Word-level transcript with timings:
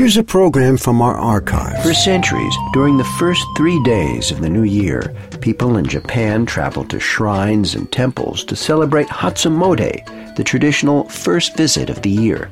Here's 0.00 0.16
a 0.16 0.24
program 0.24 0.78
from 0.78 1.02
our 1.02 1.14
archives. 1.14 1.82
For 1.82 1.92
centuries, 1.92 2.54
during 2.72 2.96
the 2.96 3.04
first 3.18 3.46
three 3.54 3.78
days 3.82 4.30
of 4.30 4.40
the 4.40 4.48
new 4.48 4.62
year, 4.62 5.14
people 5.42 5.76
in 5.76 5.84
Japan 5.84 6.46
traveled 6.46 6.88
to 6.88 6.98
shrines 6.98 7.74
and 7.74 7.92
temples 7.92 8.42
to 8.44 8.56
celebrate 8.56 9.08
Hatsumode, 9.08 10.36
the 10.36 10.42
traditional 10.42 11.06
first 11.10 11.54
visit 11.54 11.90
of 11.90 12.00
the 12.00 12.08
year. 12.08 12.50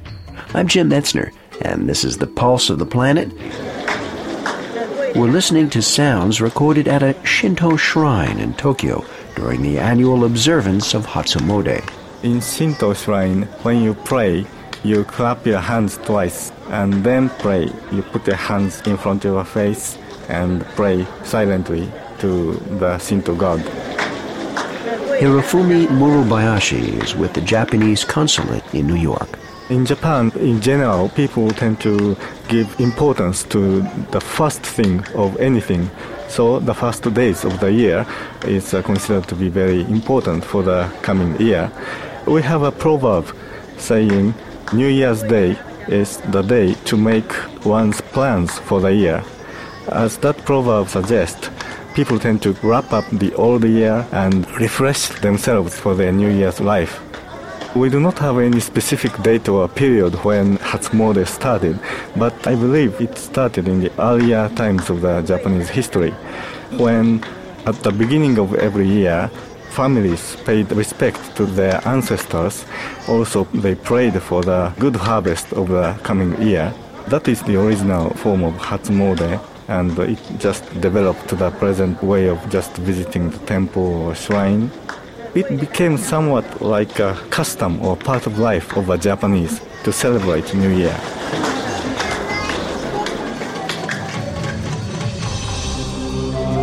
I'm 0.53 0.69
Jim 0.69 0.91
Metzner, 0.91 1.33
and 1.63 1.89
this 1.89 2.05
is 2.05 2.19
the 2.19 2.27
Pulse 2.27 2.69
of 2.69 2.79
the 2.79 2.85
Planet. 2.85 3.33
We're 5.17 5.33
listening 5.33 5.71
to 5.71 5.81
sounds 5.81 6.43
recorded 6.43 6.87
at 6.87 7.03
a 7.03 7.17
Shinto 7.25 7.77
shrine 7.77 8.41
in 8.41 8.53
Tokyo 8.57 9.07
during 9.37 9.63
the 9.63 9.79
annual 9.79 10.27
observance 10.27 10.93
of 10.93 11.07
Hatsumode. 11.07 11.83
In 12.23 12.43
Shinto 12.43 12.93
shrine, 12.93 13.45
when 13.63 13.83
you 13.83 13.95
pray, 13.95 14.47
you 14.85 15.05
clap 15.05 15.47
your 15.47 15.61
hands 15.61 15.99
twice 15.99 16.53
and 16.69 17.05
then 17.05 17.31
pray. 17.41 17.71
You 17.93 18.03
put 18.03 18.27
your 18.27 18.37
hands 18.37 18.81
in 18.83 18.97
front 18.97 19.25
of 19.25 19.33
your 19.33 19.45
face 19.45 19.99
and 20.29 20.65
pray 20.77 21.07
silently 21.25 21.91
to 22.19 22.53
the 22.79 22.99
Shinto 22.99 23.35
god. 23.35 23.61
Hirofumi 25.21 25.87
Murubayashi 25.87 27.03
is 27.03 27.15
with 27.17 27.33
the 27.35 27.41
Japanese 27.41 28.05
consulate 28.05 28.63
in 28.73 28.87
New 28.87 28.95
York. 28.95 29.39
In 29.69 29.85
Japan, 29.85 30.31
in 30.37 30.61
general, 30.61 31.09
people 31.11 31.51
tend 31.51 31.81
to 31.81 32.17
give 32.49 32.79
importance 32.81 33.43
to 33.45 33.83
the 34.13 34.21
first 34.21 34.63
thing 34.63 35.05
of 35.15 35.37
anything. 35.39 35.91
So 36.29 36.59
the 36.61 36.73
first 36.73 37.03
days 37.15 37.45
of 37.45 37.59
the 37.61 37.73
year 37.73 38.07
is 38.45 38.73
uh, 38.73 38.83
considered 38.83 39.29
to 39.29 39.35
be 39.35 39.49
very 39.49 39.81
important 39.83 40.45
for 40.45 40.63
the 40.63 40.89
coming 41.03 41.39
year. 41.41 41.71
We 42.27 42.41
have 42.43 42.63
a 42.63 42.71
proverb 42.71 43.35
saying 43.77 44.35
New 44.73 44.89
Year's 44.89 45.23
Day 45.23 45.59
is 45.89 46.19
the 46.19 46.43
day 46.43 46.75
to 46.85 46.97
make 46.99 47.33
one's 47.65 48.03
plans 48.03 48.59
for 48.59 48.83
the 48.83 48.93
year. 48.93 49.25
As 49.89 50.19
that 50.19 50.37
proverb 50.45 50.89
suggests, 50.89 51.49
people 51.95 52.19
tend 52.19 52.43
to 52.43 52.53
wrap 52.63 52.93
up 52.93 53.09
the 53.11 53.35
old 53.37 53.65
year 53.65 54.07
and 54.13 54.47
refresh 54.61 55.09
themselves 55.21 55.75
for 55.75 55.95
their 55.95 56.13
New 56.13 56.29
Year's 56.29 56.61
life. 56.61 57.01
We 57.75 57.89
do 57.89 57.99
not 57.99 58.19
have 58.19 58.39
any 58.39 58.61
specific 58.61 59.17
date 59.23 59.49
or 59.49 59.67
period 59.69 60.23
when 60.23 60.59
Hatsumode 60.59 61.27
started, 61.27 61.81
but 62.15 62.47
I 62.47 62.55
believe 62.55 63.01
it 63.01 63.17
started 63.17 63.69
in 63.69 63.81
the 63.81 63.91
earlier 63.99 64.51
times 64.51 64.91
of 64.91 65.01
the 65.01 65.23
Japanese 65.23 65.71
history, 65.71 66.11
when 66.77 67.25
at 67.65 67.77
the 67.77 67.91
beginning 67.91 68.39
of 68.39 68.55
every 68.55 68.87
year, 68.87 69.31
families 69.71 70.37
paid 70.45 70.71
respect 70.73 71.37
to 71.37 71.47
their 71.47 71.81
ancestors. 71.87 72.65
Also, 73.09 73.45
they 73.55 73.75
prayed 73.75 74.21
for 74.23 74.43
the 74.43 74.73
good 74.79 74.97
harvest 74.97 75.53
of 75.53 75.69
the 75.69 75.99
coming 76.03 76.41
year. 76.43 76.73
That 77.09 77.29
is 77.29 77.43
the 77.43 77.57
original 77.57 78.11
form 78.11 78.45
of 78.45 78.55
Hatsumode, 78.55 79.41
and 79.69 79.99
it 79.99 80.19
just 80.39 80.65
developed 80.81 81.29
to 81.29 81.37
the 81.37 81.51
present 81.51 82.03
way 82.03 82.29
of 82.29 82.39
just 82.51 82.77
visiting 82.77 83.31
the 83.31 83.39
temple 83.47 84.09
or 84.09 84.15
shrine. 84.15 84.71
It 85.35 85.49
became 85.61 85.99
somewhat 85.99 86.63
like 86.63 86.99
a 86.99 87.15
custom 87.31 87.81
or 87.85 87.97
part 87.97 88.27
of 88.27 88.39
life 88.39 88.77
of 88.77 88.91
a 88.91 88.99
Japanese 88.99 89.61
to 89.85 89.93
celebrate 89.93 90.55
New 90.55 90.71
Year. 90.71 91.58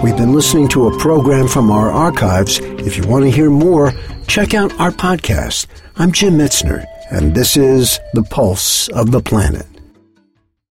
We've 0.05 0.15
been 0.15 0.33
listening 0.33 0.67
to 0.67 0.87
a 0.87 0.99
program 0.99 1.47
from 1.47 1.71
our 1.71 1.89
archives. 1.89 2.59
If 2.59 2.95
you 2.95 3.07
want 3.07 3.25
to 3.25 3.31
hear 3.31 3.49
more, 3.49 3.91
check 4.27 4.53
out 4.53 4.71
our 4.79 4.91
podcast. 4.91 5.65
I'm 5.95 6.11
Jim 6.11 6.37
Metzner, 6.37 6.85
and 7.09 7.33
this 7.33 7.57
is 7.57 7.99
The 8.13 8.21
Pulse 8.21 8.87
of 8.89 9.09
the 9.09 9.19
Planet. 9.19 9.65